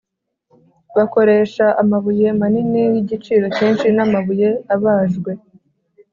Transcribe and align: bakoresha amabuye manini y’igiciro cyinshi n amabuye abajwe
bakoresha 0.95 1.65
amabuye 1.81 2.27
manini 2.39 2.81
y’igiciro 2.93 3.45
cyinshi 3.55 3.87
n 3.95 3.99
amabuye 4.05 4.49
abajwe 4.75 5.31